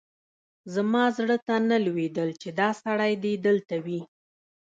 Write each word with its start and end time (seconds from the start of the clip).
زما 0.73 1.03
زړه 1.17 1.37
ته 1.47 1.55
نه 1.69 1.77
لوېدل 1.85 2.29
چې 2.41 2.49
دا 2.59 2.69
سړی 2.83 3.13
دې 3.23 3.33
دلته 3.45 3.75
وي. 3.85 4.01